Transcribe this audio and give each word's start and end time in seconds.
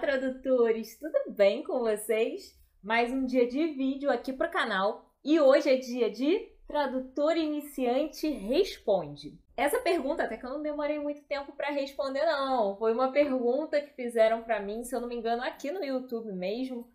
tradutores! 0.00 0.98
Tudo 0.98 1.30
bem 1.36 1.62
com 1.62 1.80
vocês? 1.80 2.58
Mais 2.82 3.12
um 3.12 3.26
dia 3.26 3.46
de 3.46 3.66
vídeo 3.74 4.10
aqui 4.10 4.32
para 4.32 4.48
o 4.48 4.50
canal 4.50 5.04
e 5.22 5.38
hoje 5.38 5.68
é 5.68 5.76
dia 5.76 6.10
de 6.10 6.38
Tradutor 6.66 7.36
Iniciante 7.36 8.26
Responde. 8.30 9.38
Essa 9.54 9.78
pergunta 9.80 10.22
até 10.22 10.38
que 10.38 10.46
eu 10.46 10.48
não 10.48 10.62
demorei 10.62 10.98
muito 10.98 11.22
tempo 11.24 11.52
para 11.52 11.68
responder 11.68 12.24
não, 12.24 12.78
foi 12.78 12.94
uma 12.94 13.12
pergunta 13.12 13.78
que 13.78 13.92
fizeram 13.92 14.42
para 14.42 14.58
mim, 14.58 14.84
se 14.84 14.96
eu 14.96 15.02
não 15.02 15.08
me 15.08 15.16
engano, 15.16 15.42
aqui 15.42 15.70
no 15.70 15.84
YouTube 15.84 16.32
mesmo 16.32 16.88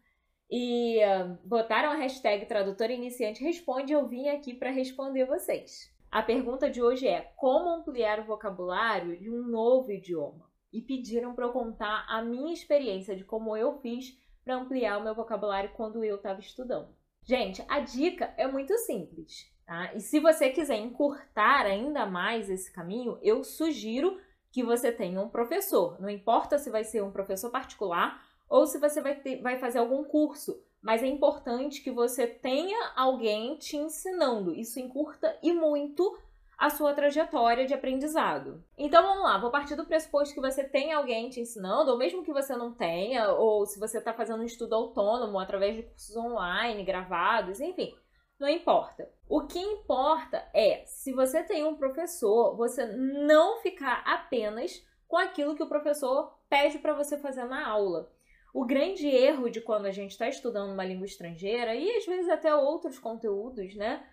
e 0.49 0.97
uh, 1.05 1.37
botaram 1.43 1.91
a 1.91 1.95
hashtag 1.97 2.47
Tradutor 2.47 2.89
Iniciante 2.89 3.43
Responde 3.43 3.93
e 3.93 3.95
eu 3.95 4.07
vim 4.07 4.29
aqui 4.29 4.51
para 4.51 4.71
responder 4.71 5.25
vocês. 5.25 5.93
A 6.09 6.23
pergunta 6.23 6.71
de 6.71 6.81
hoje 6.81 7.07
é 7.07 7.21
como 7.35 7.69
ampliar 7.69 8.19
o 8.19 8.25
vocabulário 8.25 9.15
de 9.15 9.29
um 9.29 9.43
novo 9.43 9.91
idioma? 9.91 10.54
E 10.75 10.81
pediram 10.81 11.33
para 11.33 11.45
eu 11.45 11.51
contar 11.53 12.05
a 12.09 12.21
minha 12.21 12.53
experiência 12.53 13.15
de 13.15 13.23
como 13.23 13.55
eu 13.55 13.79
fiz 13.79 14.17
para 14.43 14.57
ampliar 14.57 14.99
o 14.99 15.03
meu 15.03 15.15
vocabulário 15.15 15.71
quando 15.73 16.03
eu 16.03 16.17
estava 16.17 16.41
estudando. 16.41 16.93
Gente, 17.23 17.63
a 17.67 17.79
dica 17.79 18.33
é 18.37 18.45
muito 18.45 18.77
simples, 18.79 19.49
tá? 19.65 19.93
E 19.95 20.01
se 20.01 20.19
você 20.19 20.49
quiser 20.49 20.77
encurtar 20.77 21.65
ainda 21.65 22.05
mais 22.05 22.49
esse 22.49 22.71
caminho, 22.71 23.17
eu 23.21 23.41
sugiro 23.43 24.19
que 24.51 24.63
você 24.63 24.91
tenha 24.91 25.21
um 25.21 25.29
professor. 25.29 25.99
Não 25.99 26.09
importa 26.09 26.59
se 26.59 26.69
vai 26.69 26.83
ser 26.83 27.01
um 27.01 27.11
professor 27.11 27.49
particular 27.49 28.21
ou 28.49 28.67
se 28.67 28.77
você 28.77 29.01
vai, 29.01 29.15
ter, 29.15 29.41
vai 29.41 29.57
fazer 29.57 29.79
algum 29.79 30.03
curso, 30.03 30.61
mas 30.81 31.01
é 31.01 31.07
importante 31.07 31.81
que 31.81 31.89
você 31.89 32.27
tenha 32.27 32.91
alguém 32.95 33.57
te 33.57 33.77
ensinando. 33.77 34.53
Isso 34.53 34.79
encurta 34.79 35.37
e 35.41 35.53
muito 35.53 36.17
a 36.57 36.69
sua 36.69 36.93
trajetória 36.93 37.65
de 37.65 37.73
aprendizado. 37.73 38.63
Então 38.77 39.03
vamos 39.03 39.23
lá, 39.23 39.37
vou 39.37 39.51
partir 39.51 39.75
do 39.75 39.85
pressuposto 39.85 40.33
que 40.33 40.41
você 40.41 40.63
tem 40.63 40.93
alguém 40.93 41.29
te 41.29 41.39
ensinando, 41.39 41.91
ou 41.91 41.97
mesmo 41.97 42.23
que 42.23 42.33
você 42.33 42.55
não 42.55 42.73
tenha, 42.73 43.29
ou 43.29 43.65
se 43.65 43.79
você 43.79 43.97
está 43.97 44.13
fazendo 44.13 44.41
um 44.41 44.45
estudo 44.45 44.75
autônomo 44.75 45.39
através 45.39 45.75
de 45.75 45.83
cursos 45.83 46.15
online, 46.15 46.83
gravados, 46.83 47.59
enfim, 47.59 47.93
não 48.39 48.47
importa. 48.47 49.09
O 49.27 49.41
que 49.47 49.59
importa 49.59 50.47
é, 50.53 50.83
se 50.85 51.13
você 51.13 51.43
tem 51.43 51.65
um 51.65 51.75
professor, 51.75 52.55
você 52.55 52.85
não 52.85 53.57
ficar 53.57 54.03
apenas 54.05 54.85
com 55.07 55.17
aquilo 55.17 55.55
que 55.55 55.63
o 55.63 55.69
professor 55.69 56.37
pede 56.49 56.79
para 56.79 56.93
você 56.93 57.17
fazer 57.17 57.45
na 57.45 57.67
aula. 57.67 58.11
O 58.53 58.65
grande 58.65 59.07
erro 59.07 59.49
de 59.49 59.59
quando 59.59 59.85
a 59.85 59.91
gente 59.91 60.11
está 60.11 60.29
estudando 60.29 60.71
uma 60.71 60.85
língua 60.85 61.05
estrangeira, 61.05 61.75
e 61.75 61.91
às 61.97 62.05
vezes 62.05 62.29
até 62.29 62.55
outros 62.55 62.97
conteúdos, 62.97 63.75
né? 63.75 64.05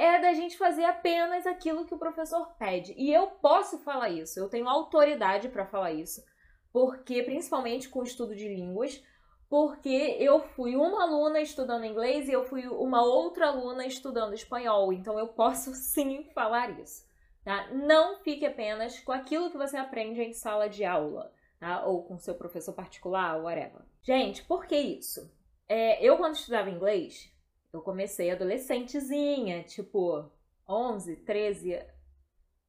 É 0.00 0.18
da 0.18 0.32
gente 0.32 0.56
fazer 0.56 0.84
apenas 0.84 1.46
aquilo 1.46 1.84
que 1.84 1.94
o 1.94 1.98
professor 1.98 2.54
pede. 2.58 2.94
E 2.96 3.12
eu 3.12 3.26
posso 3.26 3.78
falar 3.80 4.08
isso, 4.08 4.40
eu 4.40 4.48
tenho 4.48 4.66
autoridade 4.66 5.50
para 5.50 5.66
falar 5.66 5.92
isso, 5.92 6.24
porque 6.72 7.22
principalmente 7.22 7.86
com 7.88 8.00
o 8.00 8.04
estudo 8.04 8.34
de 8.34 8.48
línguas, 8.48 9.04
porque 9.46 10.16
eu 10.18 10.40
fui 10.40 10.74
uma 10.74 11.02
aluna 11.02 11.40
estudando 11.40 11.84
inglês 11.84 12.28
e 12.28 12.32
eu 12.32 12.44
fui 12.44 12.66
uma 12.66 13.02
outra 13.02 13.48
aluna 13.48 13.84
estudando 13.84 14.32
espanhol, 14.32 14.90
então 14.90 15.18
eu 15.18 15.28
posso 15.28 15.74
sim 15.76 16.24
falar 16.34 16.80
isso. 16.80 17.06
Tá? 17.44 17.68
Não 17.72 18.22
fique 18.22 18.46
apenas 18.46 19.00
com 19.00 19.12
aquilo 19.12 19.50
que 19.50 19.58
você 19.58 19.76
aprende 19.76 20.22
em 20.22 20.32
sala 20.32 20.66
de 20.66 20.82
aula, 20.82 21.30
tá? 21.58 21.84
ou 21.84 22.04
com 22.04 22.18
seu 22.18 22.34
professor 22.34 22.72
particular, 22.72 23.42
whatever. 23.42 23.82
Gente, 24.02 24.44
por 24.44 24.66
que 24.66 24.76
isso? 24.76 25.30
É, 25.68 26.02
eu, 26.02 26.16
quando 26.16 26.36
estudava 26.36 26.70
inglês, 26.70 27.30
eu 27.72 27.80
comecei 27.80 28.30
adolescentezinha, 28.30 29.62
tipo 29.62 30.30
11, 30.68 31.16
13, 31.16 31.80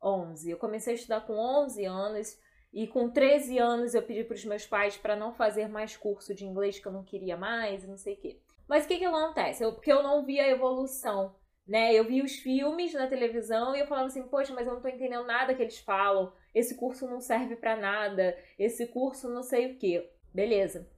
11. 0.02 0.50
Eu 0.50 0.58
comecei 0.58 0.94
a 0.94 0.96
estudar 0.96 1.22
com 1.22 1.34
11 1.34 1.86
anos 1.86 2.40
e 2.74 2.88
com 2.88 3.10
13 3.10 3.58
anos 3.58 3.94
eu 3.94 4.04
pedi 4.04 4.24
para 4.24 4.36
os 4.36 4.46
meus 4.46 4.66
pais 4.66 4.98
para 4.98 5.16
não 5.16 5.34
fazer 5.34 5.68
mais 5.68 5.98
curso 5.98 6.34
de 6.34 6.46
inglês 6.46 6.80
que 6.80 6.88
eu 6.88 6.92
não 6.92 7.04
queria 7.04 7.36
mais, 7.36 7.88
não 7.88 7.98
sei 7.98 8.14
o 8.14 8.18
quê. 8.18 8.42
Mas 8.68 8.86
o 8.86 8.88
que 8.88 9.00
que 9.00 9.06
acontece? 9.06 9.64
Eu, 9.64 9.74
porque 9.74 9.92
eu 9.92 10.02
não 10.02 10.24
via 10.24 10.44
a 10.44 10.50
evolução, 10.50 11.36
né? 11.68 11.94
Eu 11.94 12.06
via 12.06 12.24
os 12.24 12.36
filmes 12.36 12.94
na 12.94 13.08
televisão 13.08 13.76
e 13.76 13.80
eu 13.80 13.88
falava 13.88 14.08
assim, 14.08 14.24
poxa, 14.24 14.54
mas 14.54 14.66
eu 14.66 14.76
não 14.76 14.82
tô 14.82 14.88
entendendo 14.88 15.26
nada 15.26 15.54
que 15.54 15.62
eles 15.62 15.80
falam. 15.80 16.32
Esse 16.56 16.76
curso 16.76 17.06
não 17.08 17.20
serve 17.20 17.56
para 17.56 17.76
nada. 17.76 18.38
Esse 18.58 18.88
curso 18.88 19.30
não 19.30 19.44
sei 19.44 19.74
o 19.74 19.78
quê. 19.78 20.10
Beleza. 20.34 20.90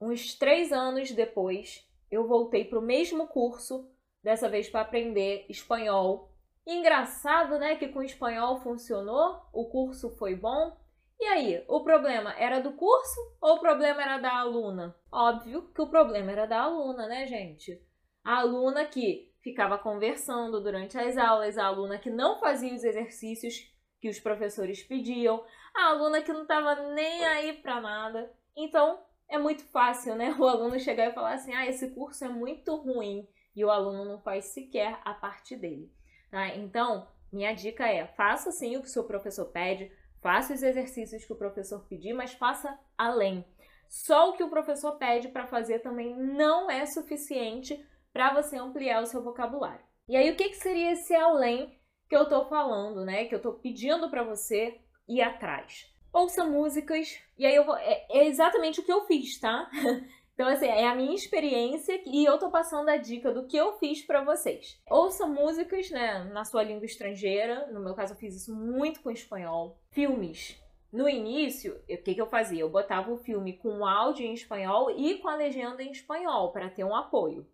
Uns 0.00 0.34
três 0.36 0.72
anos 0.72 1.10
depois, 1.10 1.84
eu 2.10 2.26
voltei 2.26 2.64
para 2.64 2.78
o 2.78 2.82
mesmo 2.82 3.26
curso, 3.28 3.88
dessa 4.22 4.48
vez 4.48 4.68
para 4.68 4.82
aprender 4.82 5.46
espanhol. 5.48 6.28
engraçado, 6.66 7.58
né, 7.58 7.76
que 7.76 7.88
com 7.88 8.02
espanhol 8.02 8.60
funcionou, 8.60 9.40
o 9.52 9.64
curso 9.70 10.10
foi 10.16 10.34
bom. 10.36 10.76
E 11.18 11.24
aí, 11.24 11.64
o 11.68 11.82
problema 11.82 12.32
era 12.38 12.60
do 12.60 12.72
curso 12.72 13.20
ou 13.40 13.56
o 13.56 13.60
problema 13.60 14.02
era 14.02 14.18
da 14.18 14.38
aluna? 14.38 14.96
Óbvio 15.12 15.70
que 15.74 15.82
o 15.82 15.88
problema 15.88 16.32
era 16.32 16.46
da 16.46 16.62
aluna, 16.62 17.06
né, 17.06 17.26
gente? 17.26 17.82
A 18.24 18.38
aluna 18.38 18.84
que 18.84 19.30
ficava 19.42 19.78
conversando 19.78 20.62
durante 20.62 20.98
as 20.98 21.16
aulas, 21.16 21.58
a 21.58 21.66
aluna 21.66 21.98
que 21.98 22.10
não 22.10 22.38
fazia 22.38 22.74
os 22.74 22.84
exercícios 22.84 23.70
que 24.00 24.08
os 24.08 24.18
professores 24.18 24.82
pediam, 24.82 25.44
a 25.74 25.90
aluna 25.90 26.22
que 26.22 26.32
não 26.32 26.42
estava 26.42 26.74
nem 26.94 27.24
aí 27.24 27.52
para 27.54 27.80
nada. 27.80 28.32
Então, 28.56 28.98
é 29.30 29.38
muito 29.38 29.64
fácil, 29.64 30.14
né? 30.16 30.34
O 30.38 30.46
aluno 30.46 30.78
chegar 30.78 31.08
e 31.08 31.14
falar 31.14 31.34
assim: 31.34 31.54
ah, 31.54 31.66
esse 31.66 31.90
curso 31.90 32.24
é 32.24 32.28
muito 32.28 32.74
ruim 32.76 33.26
e 33.54 33.64
o 33.64 33.70
aluno 33.70 34.04
não 34.04 34.20
faz 34.20 34.46
sequer 34.46 35.00
a 35.04 35.14
parte 35.14 35.56
dele. 35.56 35.90
Tá? 36.30 36.48
Então, 36.48 37.08
minha 37.32 37.52
dica 37.54 37.88
é: 37.88 38.06
faça 38.08 38.50
sim 38.50 38.76
o 38.76 38.82
que 38.82 38.88
o 38.88 38.90
seu 38.90 39.04
professor 39.04 39.46
pede, 39.46 39.90
faça 40.20 40.52
os 40.52 40.62
exercícios 40.62 41.24
que 41.24 41.32
o 41.32 41.38
professor 41.38 41.86
pedir, 41.86 42.12
mas 42.12 42.34
faça 42.34 42.78
além. 42.98 43.44
Só 43.88 44.30
o 44.30 44.32
que 44.34 44.42
o 44.42 44.50
professor 44.50 44.96
pede 44.98 45.28
para 45.28 45.46
fazer 45.46 45.80
também 45.80 46.16
não 46.16 46.70
é 46.70 46.86
suficiente 46.86 47.84
para 48.12 48.32
você 48.34 48.56
ampliar 48.56 49.02
o 49.02 49.06
seu 49.06 49.22
vocabulário. 49.22 49.84
E 50.08 50.16
aí, 50.16 50.30
o 50.30 50.36
que, 50.36 50.48
que 50.48 50.56
seria 50.56 50.92
esse 50.92 51.14
além 51.14 51.76
que 52.08 52.16
eu 52.16 52.24
estou 52.24 52.48
falando, 52.48 53.04
né? 53.04 53.24
Que 53.24 53.34
eu 53.34 53.38
estou 53.38 53.54
pedindo 53.54 54.10
para 54.10 54.24
você 54.24 54.80
ir 55.08 55.22
atrás? 55.22 55.92
Ouça 56.12 56.44
músicas. 56.44 57.18
E 57.38 57.46
aí 57.46 57.54
eu 57.54 57.64
vou. 57.64 57.76
É, 57.76 58.06
é 58.10 58.26
exatamente 58.26 58.80
o 58.80 58.82
que 58.82 58.92
eu 58.92 59.06
fiz, 59.06 59.38
tá? 59.38 59.70
Então, 60.32 60.48
assim, 60.48 60.68
é 60.68 60.88
a 60.88 60.94
minha 60.94 61.14
experiência 61.14 62.00
e 62.06 62.24
eu 62.24 62.38
tô 62.38 62.50
passando 62.50 62.88
a 62.88 62.96
dica 62.96 63.30
do 63.30 63.46
que 63.46 63.58
eu 63.58 63.74
fiz 63.74 64.00
para 64.00 64.24
vocês. 64.24 64.80
Ouça 64.88 65.26
músicas, 65.26 65.90
né, 65.90 66.24
na 66.32 66.46
sua 66.46 66.62
língua 66.62 66.86
estrangeira. 66.86 67.66
No 67.70 67.78
meu 67.78 67.92
caso, 67.92 68.14
eu 68.14 68.16
fiz 68.16 68.34
isso 68.34 68.56
muito 68.56 69.02
com 69.02 69.10
espanhol. 69.10 69.78
Filmes. 69.90 70.58
No 70.90 71.06
início, 71.06 71.78
o 71.86 71.98
que, 71.98 72.14
que 72.14 72.20
eu 72.22 72.26
fazia? 72.26 72.62
Eu 72.62 72.70
botava 72.70 73.12
o 73.12 73.18
filme 73.18 73.58
com 73.58 73.84
áudio 73.86 74.24
em 74.24 74.32
espanhol 74.32 74.90
e 74.90 75.18
com 75.18 75.28
a 75.28 75.36
legenda 75.36 75.82
em 75.82 75.92
espanhol, 75.92 76.50
para 76.52 76.70
ter 76.70 76.84
um 76.84 76.96
apoio. 76.96 77.46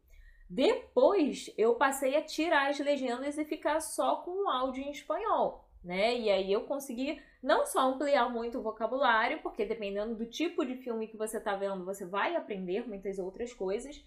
Depois, 0.49 1.53
eu 1.59 1.75
passei 1.75 2.15
a 2.15 2.23
tirar 2.23 2.71
as 2.71 2.79
legendas 2.79 3.37
e 3.37 3.45
ficar 3.45 3.81
só 3.81 4.19
com 4.19 4.45
o 4.45 4.49
áudio 4.49 4.85
em 4.85 4.93
espanhol 4.93 5.66
né? 5.87 6.19
E 6.19 6.29
aí 6.29 6.53
eu 6.53 6.63
consegui 6.65 7.23
não 7.43 7.65
só 7.65 7.81
ampliar 7.81 8.29
muito 8.29 8.59
o 8.59 8.63
vocabulário, 8.63 9.41
porque 9.41 9.65
dependendo 9.65 10.17
do 10.17 10.27
tipo 10.27 10.65
de 10.65 10.75
filme 10.77 11.07
que 11.07 11.17
você 11.17 11.39
está 11.39 11.55
vendo, 11.55 11.85
você 11.85 12.05
vai 12.05 12.35
aprender 12.35 12.87
muitas 12.87 13.19
outras 13.19 13.55
coisas, 13.55 14.05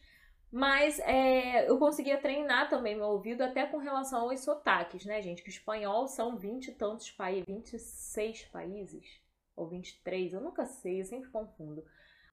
mas 0.51 0.99
é, 0.99 1.69
eu 1.69 1.77
conseguia 1.79 2.17
treinar 2.17 2.69
também 2.69 2.95
meu 2.95 3.07
ouvido 3.07 3.41
até 3.43 3.65
com 3.65 3.77
relação 3.77 4.29
aos 4.29 4.41
sotaques, 4.41 5.05
né, 5.05 5.21
gente? 5.21 5.41
Que 5.41 5.49
o 5.49 5.51
espanhol 5.51 6.07
são 6.07 6.37
20 6.37 6.67
e 6.67 6.71
tantos 6.73 7.09
países, 7.11 7.45
26 7.47 8.45
países, 8.45 9.21
ou 9.55 9.67
23, 9.69 10.33
eu 10.33 10.41
nunca 10.41 10.65
sei, 10.65 10.99
eu 10.99 11.05
sempre 11.05 11.29
confundo. 11.29 11.85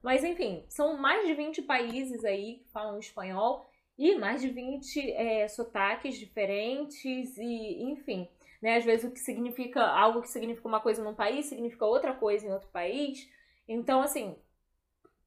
Mas 0.02 0.24
enfim, 0.24 0.64
são 0.68 0.96
mais 0.96 1.26
de 1.26 1.34
20 1.34 1.62
países 1.62 2.24
aí 2.24 2.58
que 2.58 2.68
falam 2.70 2.98
espanhol 2.98 3.64
e 3.98 4.16
mais 4.16 4.40
de 4.40 4.48
20 4.48 5.12
é, 5.12 5.48
sotaques 5.48 6.18
diferentes, 6.18 7.36
e 7.38 7.82
enfim. 7.82 8.28
Né? 8.62 8.76
Às 8.76 8.84
vezes 8.84 9.04
o 9.04 9.12
que 9.12 9.20
significa 9.20 9.82
algo 9.84 10.22
que 10.22 10.28
significa 10.28 10.66
uma 10.66 10.80
coisa 10.80 11.02
num 11.02 11.14
país 11.14 11.46
significa 11.46 11.84
outra 11.84 12.14
coisa 12.14 12.46
em 12.46 12.52
outro 12.52 12.68
país. 12.68 13.28
Então, 13.68 14.00
assim, 14.00 14.36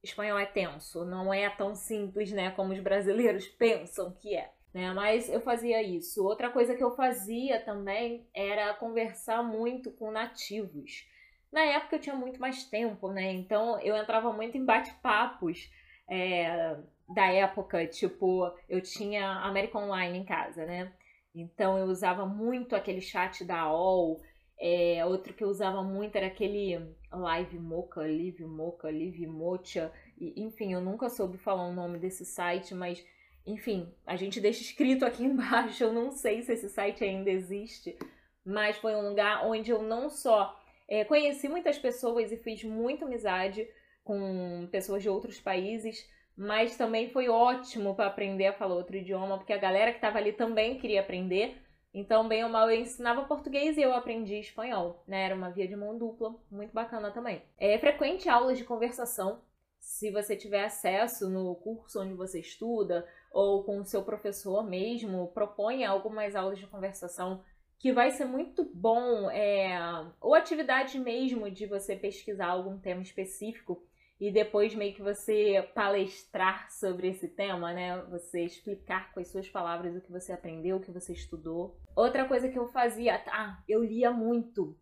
espanhol 0.02 0.38
é 0.38 0.46
tenso, 0.46 1.04
não 1.04 1.32
é 1.32 1.48
tão 1.50 1.74
simples, 1.74 2.32
né, 2.32 2.50
como 2.52 2.72
os 2.72 2.80
brasileiros 2.80 3.46
pensam 3.46 4.12
que 4.12 4.34
é. 4.34 4.50
Né? 4.72 4.92
Mas 4.92 5.28
eu 5.28 5.40
fazia 5.40 5.82
isso. 5.82 6.24
Outra 6.24 6.50
coisa 6.50 6.74
que 6.74 6.82
eu 6.82 6.94
fazia 6.94 7.60
também 7.60 8.28
era 8.34 8.72
conversar 8.74 9.42
muito 9.42 9.90
com 9.92 10.10
nativos. 10.10 11.08
Na 11.52 11.62
época 11.62 11.96
eu 11.96 12.00
tinha 12.00 12.14
muito 12.14 12.40
mais 12.40 12.64
tempo, 12.64 13.10
né? 13.10 13.32
Então 13.32 13.80
eu 13.80 13.96
entrava 13.96 14.32
muito 14.32 14.56
em 14.56 14.64
bate-papos 14.64 15.68
é, 16.08 16.76
da 17.12 17.26
época, 17.26 17.86
tipo, 17.86 18.52
eu 18.68 18.80
tinha 18.80 19.28
American 19.40 19.84
Online 19.84 20.18
em 20.18 20.24
casa, 20.24 20.64
né? 20.64 20.92
Então 21.34 21.78
eu 21.78 21.86
usava 21.86 22.26
muito 22.26 22.74
aquele 22.74 23.00
chat 23.00 23.44
da 23.44 23.60
AOL. 23.60 24.20
É, 24.58 25.04
outro 25.06 25.32
que 25.32 25.42
eu 25.42 25.48
usava 25.48 25.82
muito 25.82 26.16
era 26.16 26.26
aquele 26.26 26.94
Live 27.10 27.58
Mocha, 27.58 28.00
Live 28.00 28.44
Mocha, 28.44 28.88
Live 28.88 29.26
Mocha. 29.26 29.92
E, 30.18 30.42
enfim, 30.42 30.72
eu 30.72 30.80
nunca 30.80 31.08
soube 31.08 31.38
falar 31.38 31.66
o 31.66 31.72
nome 31.72 31.98
desse 31.98 32.24
site, 32.24 32.74
mas 32.74 33.04
enfim, 33.46 33.92
a 34.06 34.16
gente 34.16 34.40
deixa 34.40 34.62
escrito 34.62 35.04
aqui 35.04 35.24
embaixo. 35.24 35.84
Eu 35.84 35.92
não 35.92 36.10
sei 36.10 36.42
se 36.42 36.52
esse 36.52 36.68
site 36.68 37.04
ainda 37.04 37.30
existe, 37.30 37.96
mas 38.44 38.76
foi 38.76 38.94
um 38.94 39.08
lugar 39.08 39.46
onde 39.46 39.70
eu 39.70 39.82
não 39.82 40.10
só 40.10 40.58
é, 40.88 41.04
conheci 41.04 41.48
muitas 41.48 41.78
pessoas 41.78 42.32
e 42.32 42.36
fiz 42.36 42.64
muita 42.64 43.04
amizade 43.04 43.66
com 44.02 44.68
pessoas 44.72 45.02
de 45.02 45.08
outros 45.08 45.40
países, 45.40 46.08
mas 46.40 46.74
também 46.74 47.10
foi 47.10 47.28
ótimo 47.28 47.94
para 47.94 48.06
aprender 48.06 48.46
a 48.46 48.52
falar 48.54 48.74
outro 48.74 48.96
idioma, 48.96 49.36
porque 49.36 49.52
a 49.52 49.58
galera 49.58 49.90
que 49.90 49.98
estava 49.98 50.16
ali 50.16 50.32
também 50.32 50.78
queria 50.78 51.02
aprender. 51.02 51.60
Então, 51.92 52.26
bem 52.26 52.42
ou 52.42 52.48
mal, 52.48 52.70
eu 52.70 52.80
ensinava 52.80 53.24
português 53.24 53.76
e 53.76 53.82
eu 53.82 53.92
aprendi 53.92 54.36
espanhol, 54.36 55.04
né? 55.06 55.26
Era 55.26 55.34
uma 55.34 55.50
via 55.50 55.68
de 55.68 55.76
mão 55.76 55.98
dupla, 55.98 56.34
muito 56.50 56.72
bacana 56.72 57.10
também. 57.10 57.42
É 57.58 57.76
frequente 57.76 58.26
aulas 58.26 58.56
de 58.56 58.64
conversação, 58.64 59.42
se 59.78 60.10
você 60.10 60.34
tiver 60.34 60.64
acesso 60.64 61.28
no 61.28 61.54
curso 61.56 62.00
onde 62.00 62.14
você 62.14 62.40
estuda 62.40 63.06
ou 63.30 63.62
com 63.62 63.78
o 63.78 63.84
seu 63.84 64.02
professor 64.02 64.64
mesmo, 64.64 65.28
propõe 65.34 65.84
algumas 65.84 66.34
aulas 66.34 66.58
de 66.58 66.66
conversação 66.66 67.42
que 67.78 67.92
vai 67.92 68.12
ser 68.12 68.24
muito 68.24 68.64
bom, 68.64 69.30
é, 69.30 69.78
ou 70.22 70.34
atividade 70.34 70.98
mesmo 70.98 71.50
de 71.50 71.66
você 71.66 71.94
pesquisar 71.94 72.46
algum 72.46 72.78
tema 72.78 73.02
específico 73.02 73.82
e 74.20 74.30
depois 74.30 74.74
meio 74.74 74.94
que 74.94 75.00
você 75.00 75.66
palestrar 75.74 76.70
sobre 76.70 77.08
esse 77.08 77.26
tema, 77.26 77.72
né? 77.72 78.02
Você 78.10 78.44
explicar 78.44 79.14
com 79.14 79.20
as 79.20 79.28
suas 79.28 79.48
palavras 79.48 79.96
o 79.96 80.00
que 80.02 80.12
você 80.12 80.30
aprendeu, 80.30 80.76
o 80.76 80.80
que 80.80 80.90
você 80.90 81.14
estudou. 81.14 81.80
Outra 81.96 82.26
coisa 82.26 82.50
que 82.50 82.58
eu 82.58 82.68
fazia, 82.68 83.22
ah, 83.28 83.58
eu 83.66 83.82
lia 83.82 84.10
muito. 84.10 84.78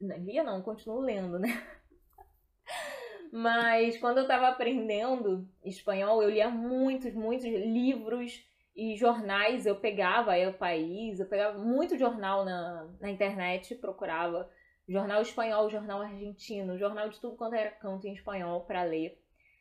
Não, 0.00 0.16
lia 0.16 0.42
não, 0.42 0.62
continuo 0.62 1.00
lendo, 1.00 1.38
né? 1.38 1.48
Mas 3.30 3.98
quando 3.98 4.18
eu 4.18 4.22
estava 4.22 4.48
aprendendo 4.48 5.46
espanhol, 5.62 6.22
eu 6.22 6.30
lia 6.30 6.48
muitos, 6.48 7.12
muitos 7.12 7.44
livros 7.46 8.42
e 8.74 8.96
jornais. 8.96 9.66
Eu 9.66 9.76
pegava 9.76 10.32
aí 10.32 10.46
o 10.46 10.54
país, 10.54 11.20
eu 11.20 11.26
pegava 11.26 11.58
muito 11.58 11.98
jornal 11.98 12.42
na, 12.42 12.88
na 12.98 13.10
internet, 13.10 13.74
procurava 13.74 14.50
jornal 14.88 15.22
espanhol, 15.22 15.70
jornal 15.70 16.02
argentino, 16.02 16.78
jornal 16.78 17.08
de 17.08 17.20
tudo 17.20 17.36
quanto 17.36 17.54
era 17.54 17.70
canto 17.70 18.06
em 18.06 18.14
espanhol 18.14 18.62
para 18.62 18.82
ler. 18.82 19.18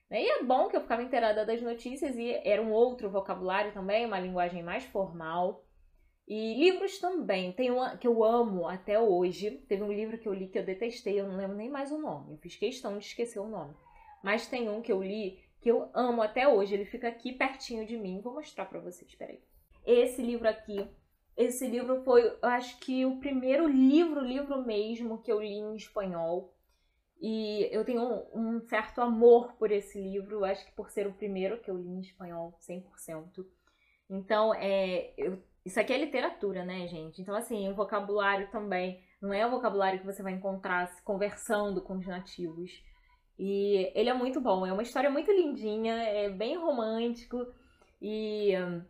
E 0.09 0.29
é 0.29 0.44
bom 0.44 0.68
que 0.68 0.75
eu 0.75 0.81
ficava 0.81 1.01
inteirada 1.01 1.45
das 1.45 1.62
notícias 1.62 2.18
e 2.18 2.31
era 2.44 2.62
um 2.62 2.71
outro 2.71 3.09
vocabulário 3.09 3.71
também, 3.71 4.06
uma 4.06 4.19
linguagem 4.19 4.62
mais 4.62 4.83
formal. 4.83 5.63
E 6.27 6.53
livros 6.56 7.00
também, 7.00 7.53
tem 7.53 7.71
um 7.71 7.97
que 7.97 8.07
eu 8.07 8.23
amo 8.23 8.68
até 8.68 9.00
hoje. 9.00 9.51
Teve 9.68 9.83
um 9.83 9.91
livro 9.91 10.18
que 10.18 10.27
eu 10.27 10.33
li 10.33 10.47
que 10.47 10.59
eu 10.59 10.65
detestei, 10.65 11.19
eu 11.19 11.27
não 11.27 11.38
lembro 11.38 11.56
nem 11.56 11.69
mais 11.69 11.91
o 11.91 11.97
nome. 11.97 12.33
Eu 12.33 12.38
fiz 12.38 12.56
questão 12.56 12.97
de 12.97 13.06
esquecer 13.06 13.39
o 13.39 13.47
nome. 13.47 13.74
Mas 14.24 14.47
tem 14.47 14.69
um 14.69 14.81
que 14.81 14.91
eu 14.91 15.01
li 15.01 15.39
que 15.62 15.69
eu 15.69 15.89
amo 15.94 16.21
até 16.21 16.47
hoje. 16.47 16.74
Ele 16.74 16.85
fica 16.85 17.07
aqui 17.07 17.33
pertinho 17.33 17.85
de 17.85 17.97
mim. 17.97 18.21
Vou 18.21 18.33
mostrar 18.33 18.65
para 18.65 18.79
vocês, 18.79 19.13
peraí. 19.15 19.41
Esse 19.85 20.21
livro 20.21 20.47
aqui, 20.47 20.88
esse 21.43 21.67
livro 21.67 22.03
foi, 22.03 22.25
eu 22.25 22.49
acho 22.49 22.79
que 22.79 23.05
o 23.05 23.19
primeiro 23.19 23.67
livro, 23.67 24.21
livro 24.21 24.65
mesmo 24.65 25.21
que 25.21 25.31
eu 25.31 25.41
li 25.41 25.53
em 25.53 25.75
espanhol. 25.75 26.55
E 27.19 27.69
eu 27.71 27.85
tenho 27.85 28.01
um, 28.33 28.59
certo 28.61 28.99
amor 29.01 29.53
por 29.53 29.71
esse 29.71 30.01
livro, 30.01 30.43
acho 30.43 30.65
que 30.65 30.71
por 30.71 30.89
ser 30.89 31.05
o 31.05 31.13
primeiro 31.13 31.59
que 31.61 31.69
eu 31.69 31.77
li 31.77 31.88
em 31.88 32.01
espanhol 32.01 32.55
100%. 32.59 33.45
Então, 34.09 34.53
é, 34.55 35.13
eu 35.17 35.38
isso 35.65 35.79
aqui 35.79 35.93
é 35.93 35.97
literatura, 35.97 36.65
né, 36.65 36.88
gente? 36.88 37.21
Então, 37.21 37.35
assim, 37.35 37.69
o 37.69 37.75
vocabulário 37.75 38.49
também 38.49 38.99
não 39.21 39.31
é 39.31 39.45
o 39.45 39.51
vocabulário 39.51 39.99
que 39.99 40.05
você 40.05 40.23
vai 40.23 40.33
encontrar 40.33 40.91
conversando 41.03 41.81
com 41.81 41.97
os 41.97 42.07
nativos. 42.07 42.71
E 43.38 43.91
ele 43.95 44.09
é 44.09 44.13
muito 44.13 44.41
bom, 44.41 44.65
é 44.65 44.73
uma 44.73 44.81
história 44.81 45.09
muito 45.09 45.31
lindinha, 45.31 45.95
é 45.95 46.29
bem 46.29 46.57
romântico 46.57 47.45
e 48.01 48.55
hum, 48.57 48.83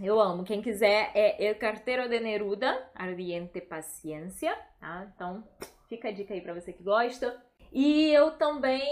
eu 0.00 0.20
amo. 0.20 0.44
Quem 0.44 0.62
quiser 0.62 1.10
é 1.14 1.44
El 1.44 1.56
Carteiro 1.56 2.08
de 2.08 2.20
Neruda, 2.20 2.90
Ardiente 2.94 3.60
Paciência, 3.60 4.56
tá? 4.80 5.10
Então, 5.14 5.46
fica 5.88 6.08
a 6.08 6.12
dica 6.12 6.34
aí 6.34 6.40
pra 6.40 6.54
você 6.54 6.72
que 6.72 6.82
gosta. 6.82 7.42
E 7.72 8.12
eu 8.12 8.32
também, 8.32 8.82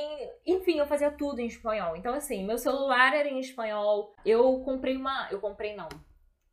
enfim, 0.47 0.79
eu 0.79 0.87
fazia 0.87 1.11
tudo 1.11 1.41
em 1.41 1.47
espanhol. 1.47 1.97
Então, 1.97 2.15
assim, 2.15 2.45
meu 2.45 2.59
celular 2.59 3.15
era 3.15 3.29
em 3.29 3.39
espanhol. 3.39 4.15
Eu 4.25 4.61
comprei 4.61 4.97
uma. 4.97 5.29
Eu 5.31 5.41
comprei 5.41 5.75
não 5.75 5.89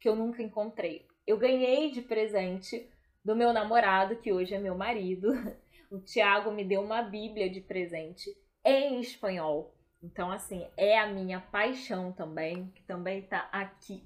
que 0.01 0.09
eu 0.09 0.15
nunca 0.15 0.42
encontrei. 0.42 1.06
Eu 1.25 1.38
ganhei 1.38 1.92
de 1.92 2.01
presente 2.01 2.89
do 3.24 3.36
meu 3.36 3.54
namorado, 3.54 4.15
que 4.18 4.33
hoje 4.33 4.56
é 4.56 4.59
meu 4.59 4.75
marido. 4.75 5.31
O 5.92 6.00
Tiago 6.00 6.51
me 6.51 6.63
deu 6.63 6.81
uma 6.81 7.01
Bíblia 7.01 7.50
de 7.50 7.59
presente 7.59 8.33
em 8.63 9.01
espanhol. 9.01 9.75
Então, 10.01 10.31
assim, 10.31 10.65
é 10.77 10.97
a 10.97 11.06
minha 11.06 11.42
paixão 11.42 12.13
também, 12.13 12.71
que 12.71 12.81
também 12.83 13.24
tá 13.24 13.50
aqui. 13.51 14.01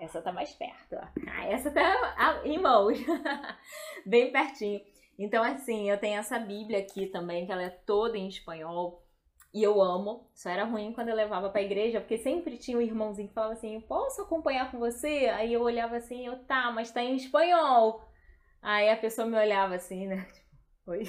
Essa 0.00 0.22
tá 0.22 0.32
mais 0.32 0.52
perto. 0.52 0.94
Ah, 1.26 1.46
essa 1.46 1.70
tá 1.70 2.42
em 2.44 2.58
mãos. 2.58 2.98
Bem 4.06 4.30
pertinho. 4.30 4.80
Então, 5.18 5.42
assim, 5.42 5.90
eu 5.90 5.98
tenho 5.98 6.20
essa 6.20 6.38
Bíblia 6.38 6.78
aqui 6.78 7.06
também, 7.06 7.44
que 7.44 7.50
ela 7.50 7.64
é 7.64 7.70
toda 7.70 8.16
em 8.16 8.28
espanhol. 8.28 9.02
E 9.52 9.62
eu 9.62 9.82
amo. 9.82 10.30
Só 10.34 10.50
era 10.50 10.64
ruim 10.64 10.92
quando 10.92 11.08
eu 11.08 11.16
levava 11.16 11.50
pra 11.50 11.62
igreja, 11.62 12.00
porque 12.00 12.18
sempre 12.18 12.58
tinha 12.58 12.78
um 12.78 12.82
irmãozinho 12.82 13.28
que 13.28 13.34
falava 13.34 13.54
assim: 13.54 13.80
Posso 13.80 14.22
acompanhar 14.22 14.70
com 14.70 14.78
você? 14.78 15.28
Aí 15.34 15.52
eu 15.52 15.62
olhava 15.62 15.96
assim, 15.96 16.26
eu 16.26 16.44
tá, 16.44 16.70
mas 16.70 16.92
tá 16.92 17.02
em 17.02 17.16
espanhol. 17.16 18.04
Aí 18.62 18.88
a 18.90 18.96
pessoa 18.96 19.26
me 19.26 19.36
olhava 19.36 19.74
assim, 19.74 20.06
né? 20.06 20.26
Tipo, 20.32 20.46
oi. 20.92 21.04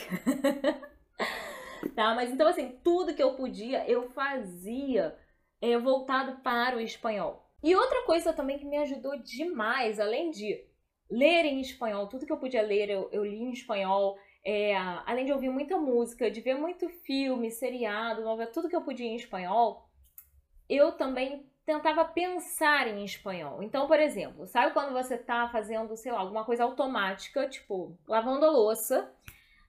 tá, 1.95 2.15
mas 2.15 2.31
então 2.31 2.47
assim, 2.47 2.79
tudo 2.83 3.13
que 3.13 3.21
eu 3.21 3.35
podia, 3.35 3.87
eu 3.89 4.09
fazia 4.11 5.15
é, 5.61 5.77
voltado 5.77 6.41
para 6.41 6.77
o 6.77 6.81
espanhol. 6.81 7.48
E 7.61 7.75
outra 7.75 8.03
coisa 8.05 8.33
também 8.33 8.57
que 8.57 8.65
me 8.65 8.77
ajudou 8.77 9.17
demais, 9.17 9.99
além 9.99 10.31
de 10.31 10.63
ler 11.09 11.45
em 11.45 11.59
espanhol, 11.59 12.07
tudo 12.07 12.25
que 12.25 12.31
eu 12.31 12.37
podia 12.37 12.61
ler, 12.61 12.89
eu, 12.89 13.09
eu 13.11 13.25
li 13.25 13.37
em 13.37 13.51
espanhol. 13.51 14.17
É, 14.43 14.75
além 15.05 15.25
de 15.25 15.33
ouvir 15.33 15.49
muita 15.49 15.77
música, 15.77 16.31
de 16.31 16.39
ver 16.39 16.55
muito 16.55 16.87
filme, 16.87 17.51
seriado, 17.51 18.23
novela, 18.23 18.49
tudo 18.49 18.69
que 18.69 18.75
eu 18.75 18.81
podia 18.81 19.05
em 19.05 19.15
espanhol, 19.15 19.89
eu 20.69 20.93
também 20.93 21.45
tentava 21.65 22.05
pensar 22.05 22.87
em 22.87 23.03
espanhol. 23.03 23.61
Então, 23.61 23.85
por 23.85 23.99
exemplo, 23.99 24.47
sabe 24.47 24.73
quando 24.73 24.93
você 24.93 25.17
tá 25.17 25.49
fazendo, 25.51 25.95
sei 25.95 26.11
lá, 26.11 26.19
alguma 26.19 26.45
coisa 26.45 26.63
automática, 26.63 27.47
tipo, 27.47 27.95
lavando 28.07 28.45
a 28.45 28.49
louça, 28.49 29.13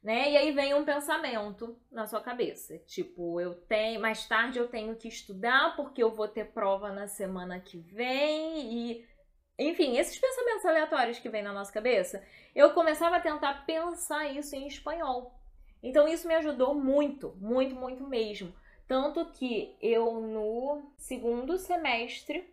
né? 0.03 0.31
E 0.31 0.37
aí 0.37 0.53
vem 0.53 0.75
um 0.75 0.85
pensamento 0.85 1.79
na 1.91 2.07
sua 2.07 2.21
cabeça, 2.21 2.79
tipo, 2.87 3.41
eu 3.41 3.55
tenho, 3.55 4.01
mais 4.01 4.27
tarde 4.27 4.59
eu 4.59 4.69
tenho 4.69 4.97
que 4.97 5.09
estudar 5.09 5.77
porque 5.77 6.03
eu 6.03 6.11
vou 6.11 6.27
ter 6.27 6.53
prova 6.53 6.91
na 6.91 7.07
semana 7.07 7.61
que 7.61 7.79
vem 7.79 8.73
e 8.73 9.11
enfim, 9.59 9.99
esses 9.99 10.19
pensamentos 10.19 10.65
aleatórios 10.65 11.19
que 11.19 11.29
vêm 11.29 11.43
na 11.43 11.53
nossa 11.53 11.71
cabeça, 11.71 12.25
eu 12.55 12.73
começava 12.73 13.17
a 13.17 13.21
tentar 13.21 13.67
pensar 13.67 14.27
isso 14.29 14.57
em 14.57 14.67
espanhol. 14.67 15.39
Então 15.83 16.09
isso 16.09 16.27
me 16.27 16.35
ajudou 16.35 16.75
muito, 16.75 17.37
muito, 17.39 17.75
muito 17.75 18.07
mesmo. 18.07 18.55
Tanto 18.89 19.27
que 19.33 19.77
eu, 19.81 20.21
no 20.21 20.93
segundo 20.97 21.59
semestre 21.59 22.53